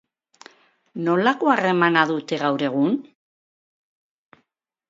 [1.07, 2.99] Nolako harremana dute gaur egun?